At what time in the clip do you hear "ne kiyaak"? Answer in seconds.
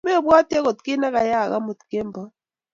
0.99-1.51